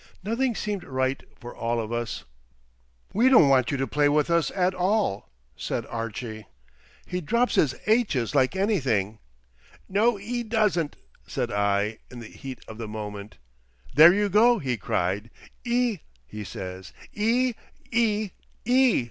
[0.23, 2.23] Nothing seemed right for all of us.
[3.13, 6.25] "We don't want you to play with us at all," said Archie.
[6.25, 7.11] "Yes, we do," said Beatrice.
[7.11, 9.19] "He drops his aitches like anything."
[9.87, 10.95] "No, 'e doesn't,"
[11.27, 13.37] said I, in the heat of the moment.
[13.93, 15.29] "There you go!" he cried.
[15.63, 16.93] "E, he says.
[17.13, 17.53] E!
[17.91, 18.31] E!
[18.65, 18.99] E!"